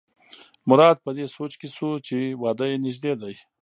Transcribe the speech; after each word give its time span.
مراد 0.69 0.97
په 1.05 1.11
دې 1.17 1.25
سوچ 1.35 1.53
کې 1.59 1.67
شو 1.75 1.89
چې 2.07 2.17
واده 2.41 2.65
یې 2.71 2.77
نژدې 2.85 3.13
دی. 3.21 3.35